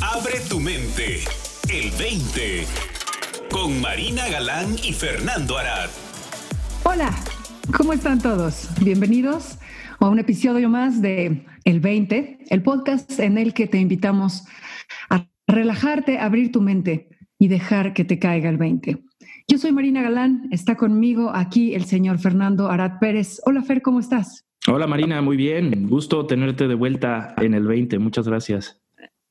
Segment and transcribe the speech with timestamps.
[0.00, 1.20] Abre tu mente.
[1.72, 2.64] El 20.
[3.50, 5.88] Con Marina Galán y Fernando Arad.
[6.84, 7.10] Hola,
[7.76, 8.68] ¿cómo están todos?
[8.80, 9.58] Bienvenidos
[9.98, 14.44] a un episodio más de El 20, el podcast en el que te invitamos
[15.10, 17.08] a relajarte, abrir tu mente
[17.38, 19.02] y dejar que te caiga el 20.
[19.48, 23.40] Yo soy Marina Galán, está conmigo aquí el señor Fernando Arad Pérez.
[23.44, 24.44] Hola Fer, ¿cómo estás?
[24.68, 25.88] Hola Marina, muy bien.
[25.88, 27.98] Gusto tenerte de vuelta en el 20.
[27.98, 28.80] Muchas gracias.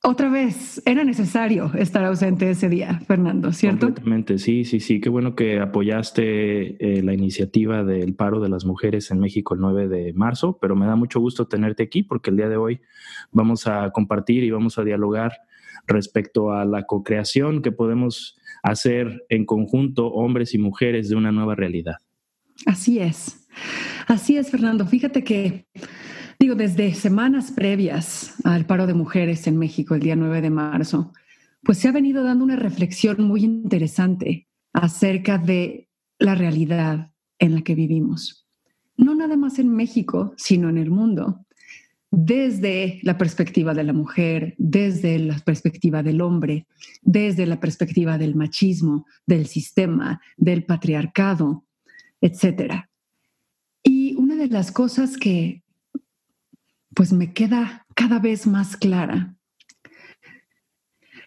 [0.10, 3.88] Otra vez, era necesario estar ausente ese día, Fernando, ¿cierto?
[3.88, 5.02] Completamente, sí, sí, sí.
[5.02, 9.60] Qué bueno que apoyaste eh, la iniciativa del paro de las mujeres en México el
[9.60, 12.80] 9 de marzo, pero me da mucho gusto tenerte aquí porque el día de hoy
[13.34, 15.34] vamos a compartir y vamos a dialogar
[15.88, 21.56] respecto a la co-creación que podemos hacer en conjunto hombres y mujeres de una nueva
[21.56, 21.98] realidad.
[22.66, 23.46] Así es.
[24.08, 24.86] Así es, Fernando.
[24.86, 25.66] Fíjate que,
[26.40, 31.14] digo, desde semanas previas al paro de mujeres en México el día 9 de marzo,
[31.64, 35.90] pues se ha venido dando una reflexión muy interesante acerca de
[36.20, 38.48] la realidad en la que vivimos.
[38.96, 41.46] No nada más en México, sino en el mundo,
[42.10, 46.66] desde la perspectiva de la mujer, desde la perspectiva del hombre,
[47.02, 51.66] desde la perspectiva del machismo, del sistema, del patriarcado,
[52.22, 52.90] etcétera.
[53.84, 55.64] Y una de las cosas que
[56.98, 59.38] pues me queda cada vez más clara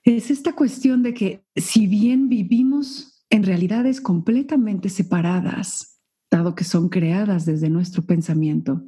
[0.04, 6.88] es esta cuestión de que si bien vivimos en realidades completamente separadas, dado que son
[6.88, 8.82] creadas desde nuestro pensamiento,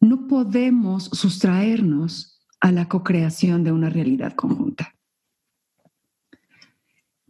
[0.00, 4.96] no podemos sustraernos a la co-creación de una realidad conjunta.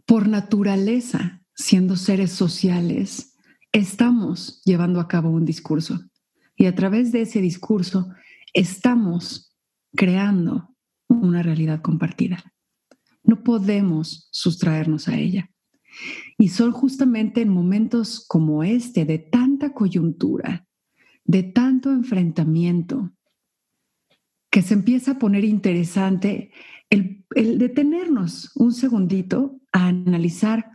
[0.07, 3.37] Por naturaleza, siendo seres sociales,
[3.71, 5.99] estamos llevando a cabo un discurso
[6.61, 8.13] y a través de ese discurso
[8.53, 9.57] estamos
[9.95, 10.75] creando
[11.07, 12.53] una realidad compartida.
[13.23, 15.49] No podemos sustraernos a ella.
[16.37, 20.67] Y son justamente en momentos como este, de tanta coyuntura,
[21.23, 23.11] de tanto enfrentamiento,
[24.51, 26.51] que se empieza a poner interesante
[26.91, 27.25] el,
[27.57, 30.69] detenernos un segundito a analizar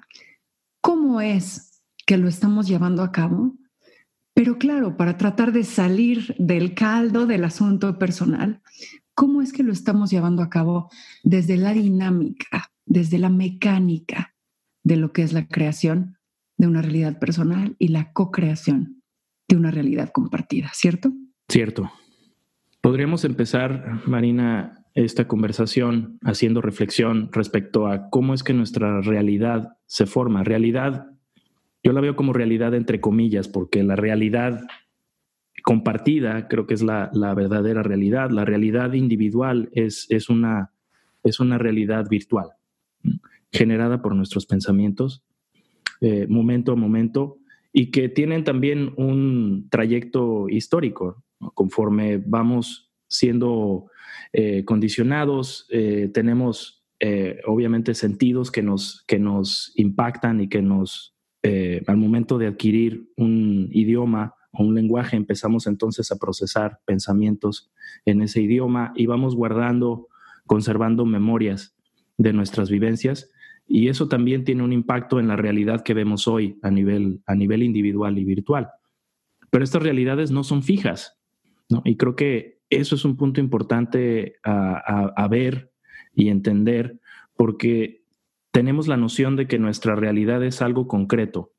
[0.80, 3.54] cómo es que lo estamos llevando a cabo.
[4.36, 8.60] Pero claro, para tratar de salir del caldo del asunto personal,
[9.14, 10.90] ¿cómo es que lo estamos llevando a cabo
[11.22, 14.34] desde la dinámica, desde la mecánica
[14.84, 16.18] de lo que es la creación
[16.58, 19.02] de una realidad personal y la co-creación
[19.48, 21.14] de una realidad compartida, ¿cierto?
[21.48, 21.90] Cierto.
[22.82, 30.04] Podríamos empezar, Marina, esta conversación haciendo reflexión respecto a cómo es que nuestra realidad se
[30.04, 30.44] forma.
[30.44, 31.15] Realidad
[31.86, 34.66] yo la veo como realidad entre comillas, porque la realidad
[35.62, 38.30] compartida creo que es la, verdadera realidad.
[38.30, 40.72] La realidad individual es, es, una,
[41.22, 42.48] es una realidad virtual,
[43.52, 45.22] generada por nuestros pensamientos,
[46.00, 47.38] eh, momento a momento,
[47.72, 51.22] y que tienen también un trayecto histórico,
[51.54, 53.86] conforme vamos siendo
[54.32, 56.82] eh, condicionados, eh, tenemos
[57.46, 61.15] obviamente sentidos que nos, que nos impactan y que nos
[61.46, 67.70] eh, al momento de adquirir un idioma o un lenguaje, empezamos entonces a procesar pensamientos
[68.04, 70.08] en ese idioma y vamos guardando,
[70.46, 71.76] conservando memorias
[72.18, 73.30] de nuestras vivencias
[73.68, 77.34] y eso también tiene un impacto en la realidad que vemos hoy a nivel, a
[77.34, 78.70] nivel individual y virtual.
[79.50, 81.18] Pero estas realidades no son fijas,
[81.84, 85.72] Y creo que eso es un punto importante a, a ver
[86.14, 87.00] y entender,
[87.36, 88.05] porque
[88.56, 91.52] tenemos la noción de que nuestra realidad es algo concreto,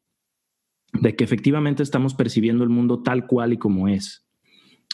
[0.94, 4.28] de que efectivamente estamos percibiendo el mundo tal cual y como es.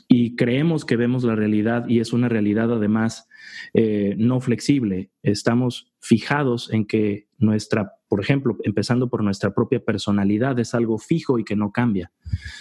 [0.09, 3.29] Y creemos que vemos la realidad y es una realidad además
[3.73, 5.11] eh, no flexible.
[5.21, 11.39] Estamos fijados en que nuestra, por ejemplo, empezando por nuestra propia personalidad, es algo fijo
[11.39, 12.11] y que no cambia.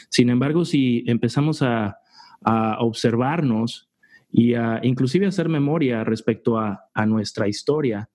[0.08, 1.98] Sin embargo, si empezamos a,
[2.44, 3.90] observarnos
[4.30, 8.08] y a inclusive hacer memoria respecto a, a nuestra historia,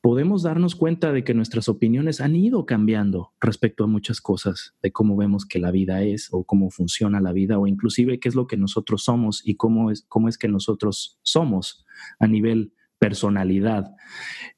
[0.00, 4.92] podemos darnos cuenta de que nuestras opiniones han ido cambiando respecto a muchas cosas, de
[4.92, 8.34] cómo vemos que la vida es o cómo funciona la vida o inclusive qué es
[8.34, 11.84] lo que nosotros somos y cómo es, cómo es que nosotros somos
[12.18, 13.94] a nivel personalidad.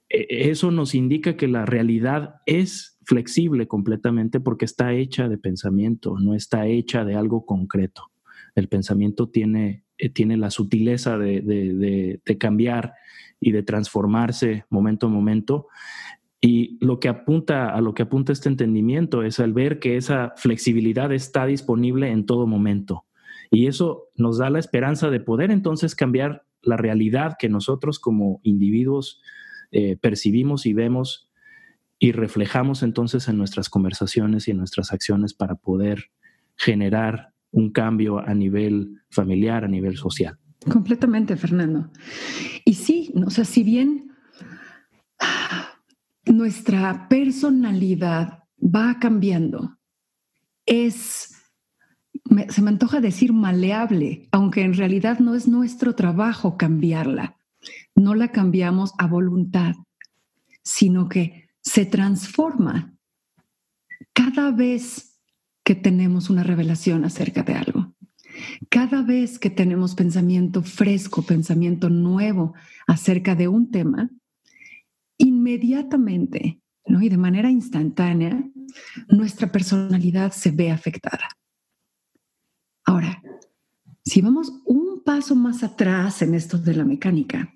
[0.08, 6.18] E, eso nos indica que la realidad es flexible completamente porque está hecha de pensamiento,
[6.18, 8.10] no está hecha de algo concreto.
[8.54, 12.94] El pensamiento tiene, eh, tiene la sutileza de, de, cambiar
[13.40, 15.66] y de transformarse momento a momento.
[16.40, 20.34] Y lo que apunta a lo que apunta este entendimiento es al ver que esa
[20.36, 23.06] flexibilidad está disponible en todo momento.
[23.50, 28.40] Y eso nos da la esperanza de poder entonces cambiar la realidad que nosotros como
[28.42, 29.20] individuos
[29.70, 31.28] eh, percibimos y vemos
[31.98, 36.10] y reflejamos entonces en nuestras conversaciones y en nuestras acciones para poder
[36.56, 40.38] generar un cambio a nivel familiar, a nivel social.
[40.70, 41.90] Completamente, Fernando.
[42.64, 44.12] Y sí, o sea, si bien
[46.26, 49.78] nuestra personalidad va cambiando,
[50.66, 51.34] es,
[52.48, 57.36] se me antoja decir maleable, aunque en realidad no es nuestro trabajo cambiarla.
[57.94, 59.74] No la cambiamos a voluntad,
[60.62, 62.94] sino que se transforma
[64.12, 65.07] cada vez
[65.68, 67.92] que tenemos una revelación acerca de algo.
[68.70, 72.54] Cada vez que tenemos pensamiento fresco, pensamiento nuevo
[72.86, 74.08] acerca de un tema,
[75.18, 77.02] inmediatamente ¿no?
[77.02, 78.42] y de manera instantánea,
[79.10, 81.28] nuestra personalidad se ve afectada.
[82.86, 83.22] Ahora,
[84.02, 87.54] si vamos un paso más atrás en esto de la mecánica,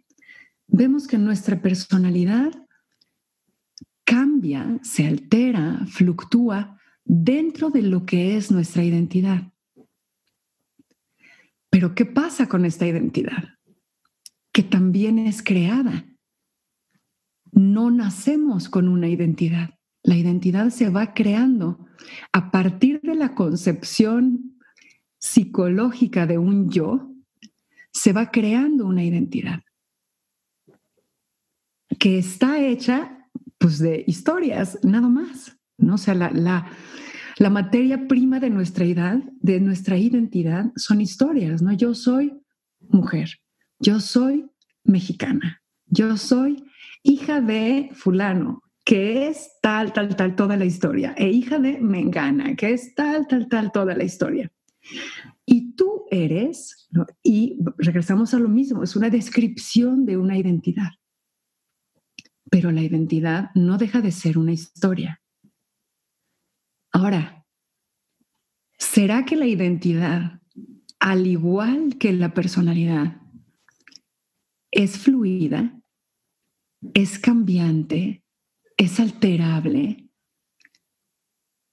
[0.67, 2.53] vemos que nuestra personalidad
[4.05, 9.53] cambia, se altera, fluctúa dentro de lo que es nuestra identidad.
[11.71, 13.59] Pero ¿qué pasa con esta identidad?
[14.53, 16.07] Que también es creada.
[17.51, 19.79] No nacemos con una identidad.
[20.03, 21.87] La identidad se va creando
[22.33, 24.59] a partir de la concepción
[25.19, 27.15] psicológica de un yo,
[27.93, 29.61] se va creando una identidad
[31.99, 33.29] que está hecha
[33.59, 35.95] pues de historias, nada más, ¿no?
[35.95, 41.73] O sea, la, materia prima de nuestra edad, de nuestra identidad, son historias, ¿no?
[41.73, 42.33] Yo soy
[42.89, 43.41] mujer,
[43.81, 44.47] yo soy
[44.85, 46.65] mexicana, yo soy
[47.03, 52.55] hija de fulano, que es tal, tal, tal, toda la historia, e hija de Mengana,
[52.55, 54.51] que es tal, tal, tal, toda la historia.
[55.45, 56.89] Y tú eres,
[57.23, 60.91] y regresamos a lo mismo, es una descripción de una identidad.
[62.51, 65.22] Pero la identidad no deja de ser una historia.
[66.93, 67.47] Ahora,
[68.79, 70.41] ¿será que la identidad,
[71.01, 73.23] al igual que la personalidad,
[74.71, 75.81] es fluida,
[76.93, 78.23] es cambiante,
[78.77, 80.11] es alterable?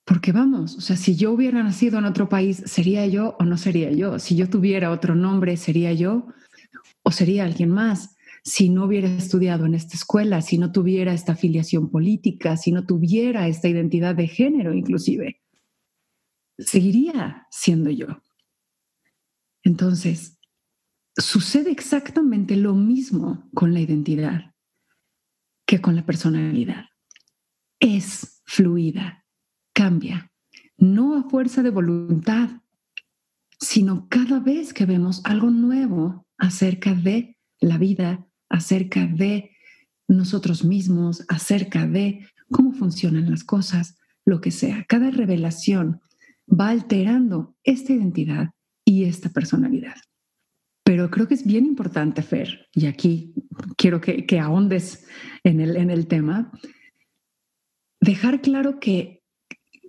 [0.05, 3.57] Porque vamos, o sea, si yo hubiera nacido en otro país, ¿sería yo o no
[3.57, 4.19] sería yo?
[4.19, 6.27] Si yo tuviera otro nombre, ¿sería yo
[7.03, 8.15] o sería alguien más?
[8.43, 12.85] Si no hubiera estudiado en esta escuela, si no tuviera esta afiliación política, si no
[12.85, 15.41] tuviera esta identidad de género inclusive,
[16.57, 18.21] seguiría siendo yo.
[19.63, 20.39] Entonces,
[21.15, 24.55] sucede exactamente lo mismo con la identidad
[25.65, 26.85] que con la personalidad.
[27.79, 29.25] Es fluida,
[29.73, 30.31] cambia,
[30.77, 32.49] no a fuerza de voluntad,
[33.59, 39.51] sino cada vez que vemos algo nuevo acerca de la vida, acerca de
[40.07, 44.85] nosotros mismos, acerca de cómo funcionan las cosas, lo que sea.
[44.87, 46.01] Cada revelación
[46.49, 48.49] va alterando esta identidad
[48.83, 49.95] y esta personalidad.
[50.83, 53.35] Pero creo que es bien importante, Fer, y aquí
[53.77, 55.05] quiero que, que ahondes
[55.43, 56.51] en el, en el tema,
[58.01, 59.21] dejar claro que,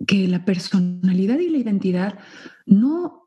[0.05, 2.19] que la personalidad y la identidad
[2.67, 3.20] no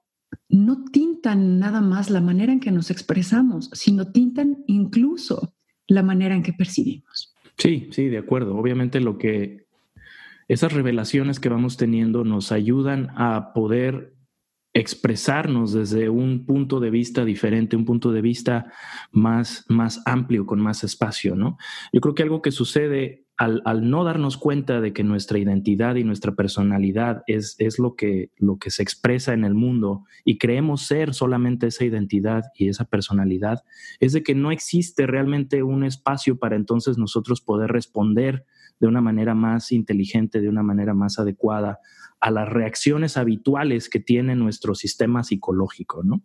[0.48, 5.54] no tintan nada más la manera en que nos expresamos, sino tintan incluso
[5.86, 7.34] la manera en que percibimos.
[7.58, 8.56] Sí, sí, de acuerdo.
[8.56, 9.66] Obviamente lo que
[10.48, 14.14] esas revelaciones que vamos teniendo nos ayudan a poder
[14.74, 18.72] expresarnos desde un punto de vista diferente, un punto de vista
[19.12, 21.56] más, más amplio, con más espacio, ¿no?
[21.92, 26.04] Yo creo que algo que sucede al, no darnos cuenta de que nuestra identidad y
[26.04, 30.82] nuestra personalidad es, es lo, que, lo que se expresa en el mundo y creemos
[30.82, 33.64] ser solamente esa identidad y esa personalidad,
[33.98, 38.44] es de que no existe realmente un espacio para entonces nosotros poder responder
[38.78, 41.80] de una manera más inteligente, de una manera más adecuada
[42.24, 46.24] a las reacciones habituales que tiene nuestro sistema psicológico, ¿no?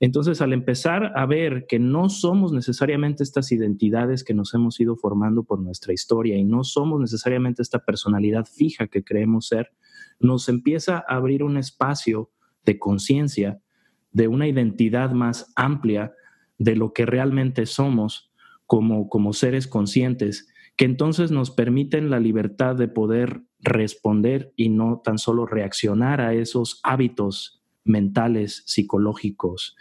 [0.00, 4.96] Entonces, al empezar a ver que no somos necesariamente estas identidades que nos hemos ido
[4.96, 9.70] formando por nuestra historia y no somos necesariamente esta personalidad fija que creemos ser,
[10.18, 12.32] nos empieza a abrir un espacio
[12.64, 13.60] de conciencia,
[14.10, 16.14] de una identidad más amplia
[16.58, 18.32] de lo que realmente somos
[18.66, 25.02] como, como seres conscientes que entonces nos permiten la libertad de poder responder y no
[25.04, 29.76] tan solo reaccionar a esos hábitos mentales, psicológicos,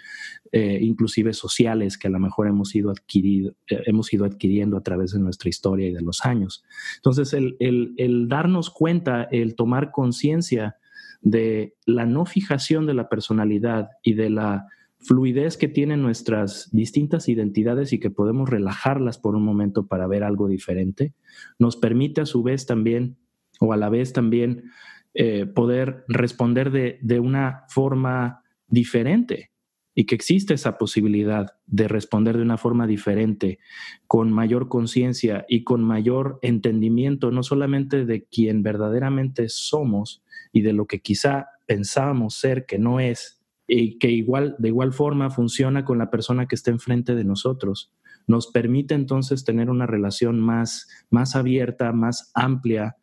[0.51, 4.81] eh, inclusive sociales que a lo mejor hemos ido, adquirido, eh, hemos ido adquiriendo a
[4.81, 6.63] través de nuestra historia y de los años.
[6.95, 10.77] Entonces, el, el darnos cuenta, el tomar conciencia
[11.21, 14.67] de la no fijación de la personalidad y de la
[14.99, 20.23] fluidez que tienen nuestras distintas identidades y que podemos relajarlas por un momento para ver
[20.23, 21.13] algo diferente,
[21.59, 23.17] nos permite a su vez también,
[23.59, 24.71] o a la vez también,
[25.13, 29.51] eh, poder responder de, de una forma diferente
[29.99, 33.57] y que existe esa posibilidad de responder de una forma diferente,
[34.05, 40.73] con mayor conciencia y con mayor entendimiento, no solamente de quien verdaderamente somos y de
[40.73, 43.36] lo que quizá pensábamos ser que no es,
[43.67, 47.93] y que igual, de igual forma funciona con la persona que está enfrente de nosotros.
[48.25, 52.95] Nos permite entonces tener una relación más, más abierta, más amplia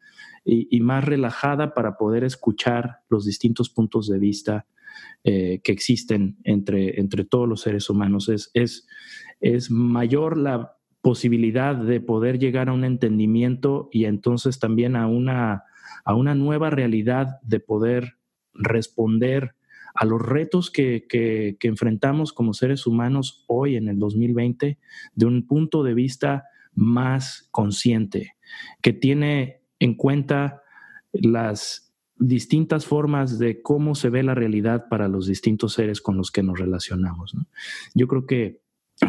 [0.45, 4.67] y, y más relajada para poder escuchar los distintos puntos de vista
[5.23, 8.29] eh, que existen entre, entre todos los seres humanos.
[8.29, 8.87] Es, es,
[9.41, 15.65] es mayor la posibilidad de poder llegar a un entendimiento y entonces también a una,
[16.05, 18.19] a una nueva realidad de poder
[18.53, 19.55] responder
[19.95, 24.79] a los retos que, que, enfrentamos como seres humanos hoy en el 2020
[25.15, 28.35] de un punto de vista más consciente,
[28.83, 30.63] que tiene en cuenta
[31.13, 36.31] las distintas formas de cómo se ve la realidad para los distintos seres con los
[36.31, 37.37] que nos relacionamos.
[37.95, 38.64] Yo creo que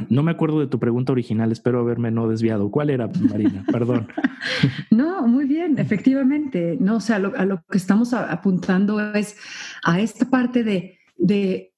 [0.10, 2.70] no me acuerdo de tu pregunta original, espero haberme no desviado.
[2.72, 3.64] ¿Cuál era, Marina?
[3.72, 4.08] Perdón.
[4.92, 6.78] No, muy bien, efectivamente.
[6.80, 9.36] No, o sea, a lo que estamos apuntando es
[9.84, 11.74] a esta parte de, de,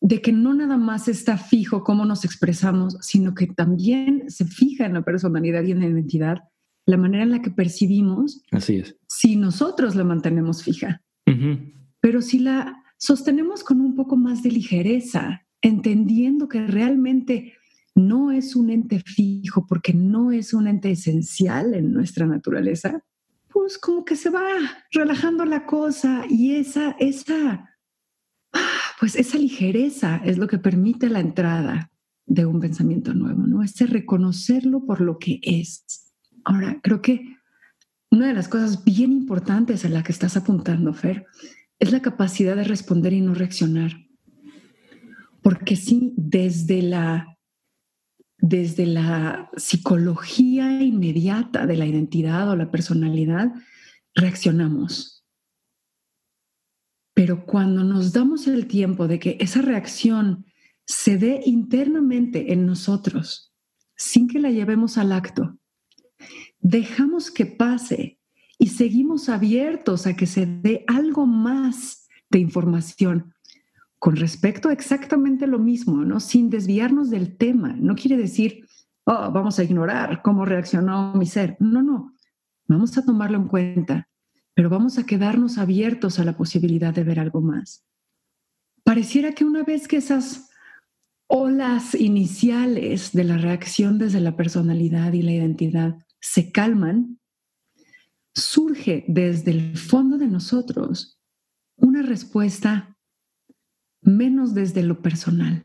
[0.00, 4.86] de, que no nada más está fijo cómo nos expresamos, sino que también se fija
[4.86, 6.38] en la personalidad y en la identidad
[6.86, 8.42] la manera en la que percibimos.
[8.50, 8.96] Así es.
[9.06, 11.02] Si nosotros la mantenemos fija.
[12.00, 17.54] Pero si la sostenemos con un poco más de ligereza, entendiendo que realmente
[17.94, 23.02] no es un ente fijo porque no es un ente esencial en nuestra naturaleza,
[23.48, 24.44] pues como que se va
[24.92, 27.76] relajando la cosa y esa, esa,
[29.00, 31.90] pues esa ligereza es lo que permite la entrada
[32.26, 33.62] de un pensamiento nuevo, ¿no?
[33.62, 36.08] Este reconocerlo por lo que es
[36.48, 37.36] Ahora, creo que
[38.10, 41.26] una de las cosas bien importantes a la que estás apuntando, Fer,
[41.78, 44.07] es la capacidad de responder y no reaccionar.
[45.42, 47.38] Porque sí, desde la,
[48.38, 53.52] desde la psicología inmediata de la identidad o la personalidad,
[54.14, 55.24] reaccionamos.
[57.14, 60.46] Pero cuando nos damos el tiempo de que esa reacción
[60.86, 63.52] se dé internamente en nosotros,
[63.96, 65.58] sin que la llevemos al acto,
[66.60, 68.18] dejamos que pase
[68.58, 73.34] y seguimos abiertos a que se dé algo más de información
[73.98, 76.20] con respecto a exactamente lo mismo, ¿no?
[76.20, 77.74] Sin desviarnos del tema.
[77.78, 78.64] No quiere decir,
[79.04, 81.56] oh, vamos a ignorar cómo reaccionó mi ser.
[81.58, 82.14] No, no.
[82.66, 84.08] Vamos a tomarlo en cuenta,
[84.54, 87.84] pero vamos a quedarnos abiertos a la posibilidad de ver algo más.
[88.84, 90.48] Pareciera que una vez que esas
[91.26, 97.18] olas iniciales de la reacción desde la personalidad y la identidad se calman,
[98.34, 101.18] surge desde el fondo de nosotros
[101.76, 102.87] una respuesta
[104.00, 105.62] menos desde lo personal,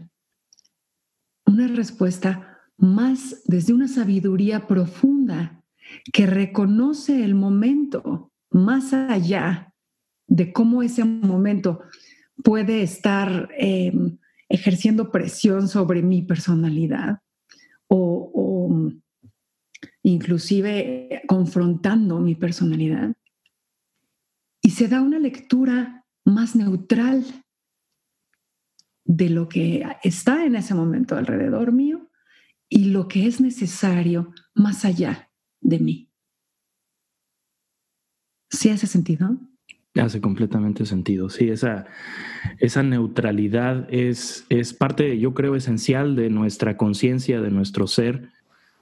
[1.45, 5.63] una respuesta más desde una sabiduría profunda
[6.11, 9.73] que reconoce el momento más allá
[10.27, 11.81] de cómo ese momento
[12.43, 14.17] puede estar em,
[14.49, 17.19] ejerciendo presión sobre mi personalidad
[17.87, 18.33] o
[20.03, 23.15] inclusive confrontando mi personalidad.
[24.61, 27.25] Y se da una lectura más neutral
[29.05, 32.09] de lo que está en ese momento alrededor mío
[32.69, 35.29] y lo que es necesario más allá
[35.61, 36.09] de mí.
[38.49, 39.37] ¿Sí hace sentido?
[39.95, 41.29] Hace completamente sentido.
[41.29, 41.85] Sí, esa,
[42.59, 48.29] esa neutralidad es, es parte, yo creo, esencial de nuestra conciencia, de nuestro ser,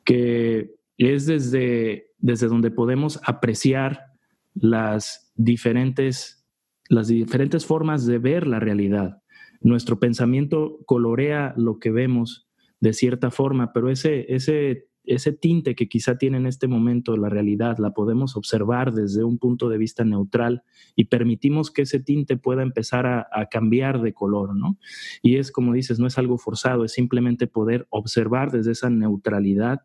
[0.06, 4.12] que es desde, desde donde podemos apreciar
[4.54, 6.46] las diferentes,
[6.90, 9.21] las diferentes formas de ver la realidad.
[9.62, 12.48] Nuestro pensamiento colorea lo que vemos
[12.80, 17.30] de cierta forma, pero ese, ese, ese tinte que quizá tiene en este momento la
[17.30, 20.64] realidad la podemos observar desde un punto de vista neutral
[20.96, 24.80] y permitimos que ese tinte pueda empezar a, a cambiar de color, ¿no?
[25.22, 29.82] Y es como dices, no es algo forzado, es simplemente poder observar desde esa neutralidad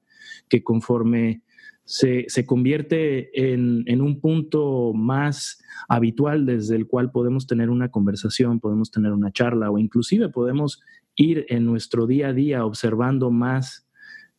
[0.49, 1.43] que conforme
[1.87, 8.91] se, convierte en, un punto más habitual desde el cual podemos tener una conversación, podemos
[8.91, 10.83] tener una charla o inclusive podemos
[11.15, 13.89] ir en nuestro día a día observando más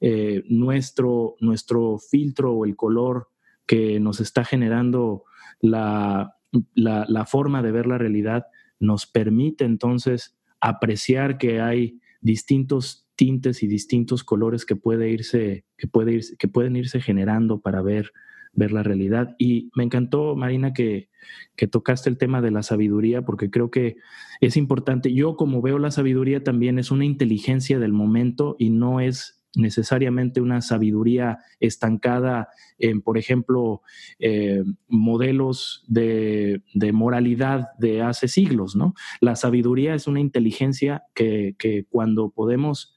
[0.02, 3.30] eh, nuestro, nuestro filtro o el color
[3.66, 5.24] que nos está generando
[5.62, 6.36] la,
[6.76, 8.46] la forma de ver la realidad,
[8.80, 15.88] nos permite entonces apreciar que hay distintos tintes y distintos colores que, puede irse, que,
[15.88, 18.14] puede que pueden irse generando para ver,
[18.54, 19.36] ver la realidad.
[19.38, 21.10] Y me encantó, Marina, que,
[21.58, 23.98] que tocaste el tema de la sabiduría, porque creo que
[24.40, 25.14] es importante.
[25.14, 30.40] Yo como veo la sabiduría también es una inteligencia del momento y no es necesariamente
[30.42, 33.82] una sabiduría estancada en, por ejemplo,
[34.20, 36.62] eh, modelos de,
[36.94, 38.94] moralidad de hace siglos, ¿no?
[39.20, 41.56] La sabiduría es una inteligencia que,
[41.90, 42.97] cuando podemos,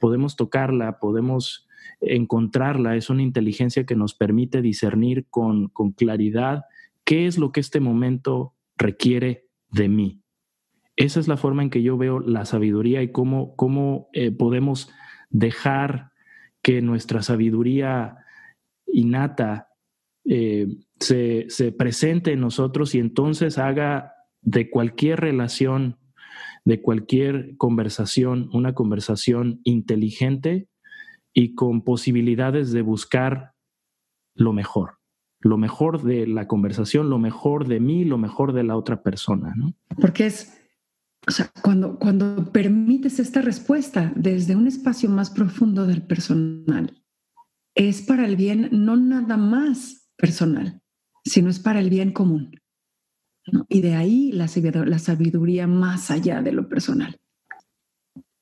[0.00, 1.68] podemos tocarla, podemos
[2.00, 6.64] encontrarla, es una inteligencia que nos permite discernir con, claridad
[7.04, 10.22] qué es lo que este momento requiere de mí.
[10.96, 14.90] Esa es la forma en que yo veo la sabiduría y cómo, cómo eh, podemos
[15.30, 16.10] dejar
[16.62, 18.16] que nuestra sabiduría
[18.86, 19.68] innata
[20.24, 20.66] eh,
[20.98, 25.98] se, se presente en nosotros y entonces haga de cualquier relación,
[26.64, 30.68] de cualquier conversación, una conversación inteligente
[31.32, 33.52] y con posibilidades de buscar
[34.34, 34.98] lo mejor,
[35.40, 39.54] lo mejor de la conversación, lo mejor de mí, lo mejor de la otra persona,
[39.56, 39.74] ¿no?
[40.00, 40.60] Porque es
[41.26, 47.02] o sea, cuando, cuando permites esta respuesta desde un espacio más profundo del personal,
[47.74, 50.82] es para el bien no nada más personal,
[51.24, 52.59] sino es para el bien común.
[53.68, 54.48] Y de ahí la
[54.98, 57.20] sabiduría más allá de lo personal.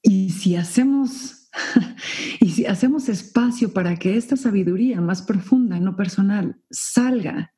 [0.02, 1.38] Y si hacemos
[2.40, 7.54] y si hacemos espacio para que esta sabiduría más profunda, no personal, salga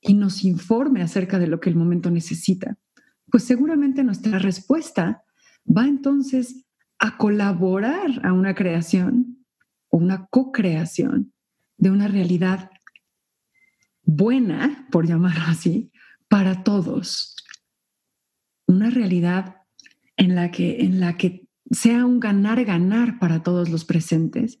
[0.00, 2.78] y nos informe acerca de lo que el momento necesita,
[3.30, 5.24] pues seguramente nuestra respuesta
[5.64, 6.64] va entonces
[6.98, 9.44] a colaborar a una creación
[9.88, 11.32] o una co-creación
[11.76, 12.70] de una realidad
[14.02, 15.91] buena, por llamarlo así,
[16.32, 17.36] para todos.
[18.66, 19.66] Una realidad
[20.16, 24.58] en la que, en la que sea un ganar-ganar para todos los presentes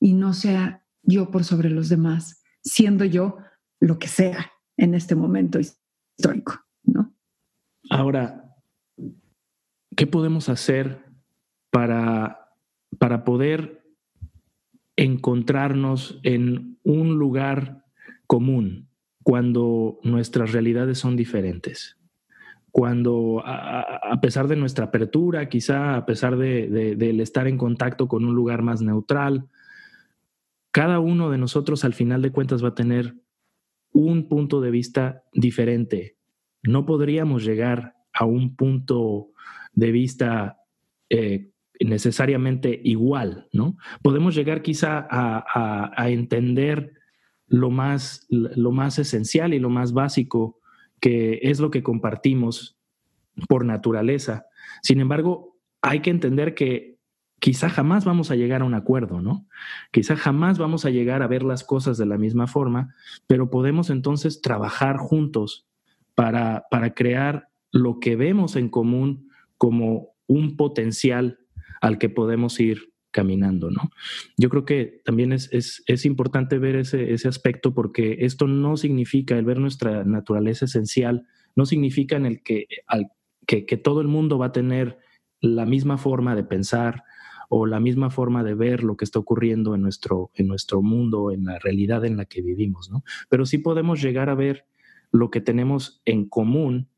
[0.00, 3.38] y no sea yo por sobre los demás, siendo yo
[3.78, 7.14] lo que sea en este momento histórico, ¿no?
[7.90, 8.52] Ahora,
[9.94, 11.04] ¿qué podemos hacer
[11.70, 12.56] para,
[12.98, 13.86] para poder
[14.96, 17.84] encontrarnos en un lugar
[18.26, 18.88] común
[19.24, 21.98] cuando nuestras realidades son diferentes?
[22.70, 28.24] Cuando a, pesar de nuestra apertura, quizá a pesar de, del estar en contacto con
[28.24, 29.48] un lugar más neutral,
[30.70, 33.16] cada uno de nosotros al final de cuentas va a tener
[33.92, 36.14] un punto de vista diferente
[36.64, 39.30] no podríamos llegar a un punto
[39.72, 40.58] de vista
[41.10, 43.76] eh, necesariamente igual, ¿no?
[44.02, 46.94] Podemos llegar quizá a, entender
[47.54, 50.58] lo más, lo más esencial y lo más básico,
[51.00, 52.76] que es lo que compartimos
[53.48, 54.46] por naturaleza.
[54.82, 56.98] Sin embargo, hay que entender que
[57.38, 59.46] quizá jamás vamos a llegar a un acuerdo, ¿no?
[59.92, 62.92] Quizá jamás vamos a llegar a ver las cosas de la misma forma,
[63.28, 65.68] pero podemos entonces trabajar juntos
[66.16, 66.64] para,
[66.96, 71.38] crear lo que vemos en común como un potencial
[71.80, 73.90] al que podemos ir caminando, ¿no?
[74.36, 79.60] Yo creo que también es, importante ver ese, aspecto porque esto no significa, el ver
[79.60, 81.24] nuestra naturaleza esencial,
[81.54, 83.12] no significa en el que, al,
[83.46, 84.98] que, que, todo el mundo va a tener
[85.40, 87.04] la misma forma de pensar
[87.48, 91.30] o la misma forma de ver lo que está ocurriendo en nuestro, en nuestro mundo,
[91.30, 93.04] en la realidad en la que vivimos, ¿no?
[93.28, 94.66] Pero sí podemos llegar a ver
[95.12, 96.88] lo que tenemos en común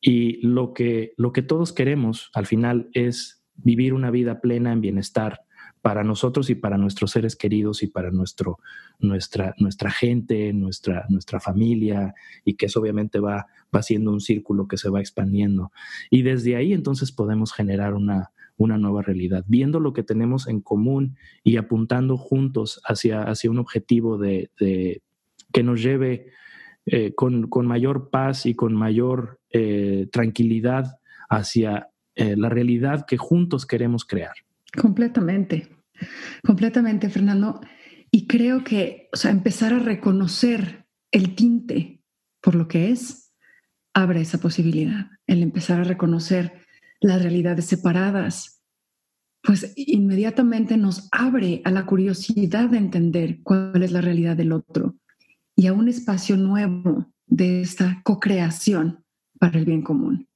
[0.00, 4.80] y lo que, lo que todos queremos al final es vivir una vida plena en
[4.80, 5.43] bienestar
[5.84, 8.58] para nosotros y para nuestros seres queridos y para nuestro,
[9.00, 14.66] nuestra, nuestra gente, nuestra, nuestra familia, y que eso obviamente va, va siendo un círculo
[14.66, 15.72] que se va expandiendo.
[16.08, 20.62] Y desde ahí entonces podemos generar una, una nueva realidad, viendo lo que tenemos en
[20.62, 24.50] común y apuntando juntos hacia, hacia un objetivo de,
[25.52, 26.28] que nos lleve
[26.86, 33.66] eh, con, mayor paz y con mayor eh, tranquilidad hacia eh, la realidad que juntos
[33.66, 34.32] queremos crear.
[34.80, 35.73] Completamente,
[36.44, 37.60] completamente, Fernando.
[38.10, 42.02] Y creo que, o sea, empezar a reconocer el tinte
[42.40, 43.32] por lo que es,
[43.94, 45.06] abre esa posibilidad.
[45.26, 46.64] El empezar a reconocer
[47.00, 48.62] las realidades separadas,
[49.42, 54.96] pues inmediatamente nos abre a la curiosidad de entender cuál es la realidad del otro
[55.56, 59.04] y a un espacio nuevo de esta co-creación
[59.38, 60.28] para el bien común.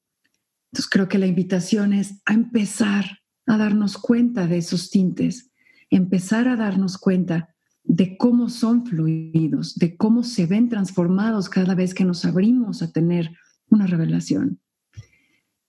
[0.70, 5.50] Entonces creo que la invitación es a empezar a darnos cuenta de esos tintes,
[5.90, 11.94] empezar a darnos cuenta de cómo son fluidos, de cómo se ven transformados cada vez
[11.94, 13.32] que nos abrimos a tener
[13.70, 14.60] una revelación.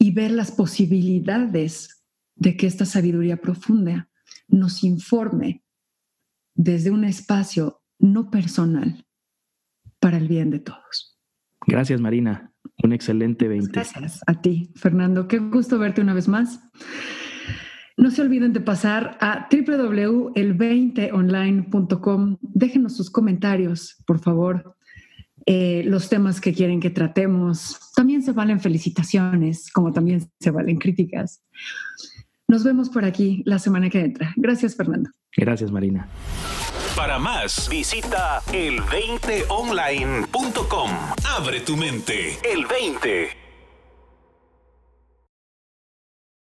[0.02, 4.10] y ver las posibilidades de que esta sabiduría profunda
[4.48, 5.62] nos informe
[6.56, 9.06] desde un espacio no personal
[10.00, 11.20] para el bien de todos.
[11.68, 12.54] Gracias, Marina.
[12.82, 13.72] Un excelente 20.
[13.72, 15.28] Gracias a ti, Fernando.
[15.28, 16.62] Qué gusto verte una vez más.
[18.00, 22.38] No se olviden de pasar a www.el20online.com.
[22.40, 24.78] Déjenos sus comentarios, por favor.
[25.46, 27.78] Eh, los temas que quieren que tratemos.
[27.94, 31.44] También se valen felicitaciones, como también se valen críticas.
[32.48, 34.34] Nos vemos por aquí la semana que entra.
[34.38, 35.10] Gracias, Fernando.
[35.36, 36.08] Gracias, Marina.
[36.96, 40.92] Para más, visita el20online.com.
[41.38, 42.38] Abre tu mente.
[42.50, 43.49] El 20.